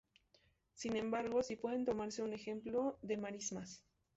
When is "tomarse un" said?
1.85-2.33